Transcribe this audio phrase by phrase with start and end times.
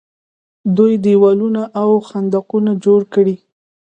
[0.77, 3.35] دوی دیوالونه او خندقونه جوړ کړي.